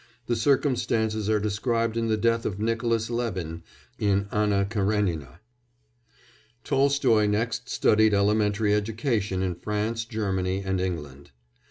[0.25, 3.61] The circumstances are described in the death of Nicolas Levin
[3.99, 5.37] in Anna Karénina.
[6.63, 11.29] Tolstoy next studied elementary education in France, Germany, and England.